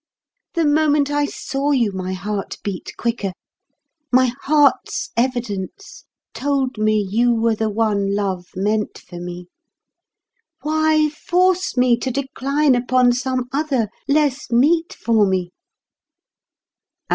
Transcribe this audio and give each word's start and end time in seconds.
The 0.55 0.65
moment 0.65 1.11
I 1.11 1.27
saw 1.27 1.69
you 1.69 1.91
my 1.91 2.13
heart 2.13 2.57
beat 2.63 2.91
quicker; 2.97 3.33
my 4.11 4.31
heart's 4.41 5.11
evidence 5.15 6.05
told 6.33 6.79
me 6.79 6.99
you 7.07 7.31
were 7.35 7.53
the 7.53 7.69
one 7.69 8.15
love 8.15 8.47
meant 8.55 8.97
for 8.97 9.19
me. 9.19 9.45
Why 10.63 11.09
force 11.09 11.77
me 11.77 11.97
to 11.97 12.09
decline 12.09 12.73
upon 12.73 13.11
some 13.11 13.47
other 13.53 13.89
less 14.07 14.49
meet 14.49 14.91
for 14.91 15.27
me?" 15.27 15.51